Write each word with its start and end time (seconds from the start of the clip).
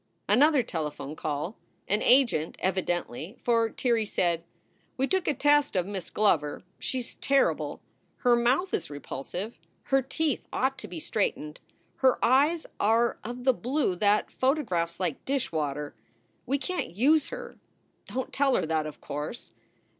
Another 0.27 0.63
telephone 0.63 1.15
call 1.15 1.57
an 1.87 2.01
agent, 2.01 2.55
evidently, 2.57 3.37
for 3.39 3.69
Tirrey 3.69 4.07
said:" 4.07 4.43
We 4.97 5.05
took 5.05 5.27
a 5.27 5.33
test 5.35 5.75
of 5.75 5.85
Miss 5.85 6.09
Glover. 6.09 6.63
She 6.79 7.01
s 7.01 7.15
terrible! 7.21 7.81
Her 8.17 8.35
mouth 8.35 8.73
is 8.73 8.89
repulsive, 8.89 9.59
her 9.83 10.01
teeth 10.01 10.47
ought 10.51 10.79
to 10.79 10.87
be 10.87 10.99
straightened, 10.99 11.59
her 11.97 12.17
eyes 12.25 12.65
are 12.79 13.19
of 13.23 13.43
the 13.43 13.53
blue 13.53 13.93
that 13.95 14.31
photographs 14.31 14.99
like 14.99 15.23
dishwater. 15.23 15.93
We 16.47 16.57
can 16.57 16.79
t 16.81 16.87
use 16.93 17.27
her. 17.27 17.59
Don 18.07 18.25
t 18.25 18.31
tell 18.31 18.55
her 18.55 18.65
that, 18.65 18.87
of 18.87 19.01
course. 19.01 19.53